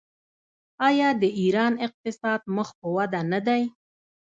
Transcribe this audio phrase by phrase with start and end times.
[0.87, 3.61] آیا د ایران اقتصاد مخ په وده نه دی؟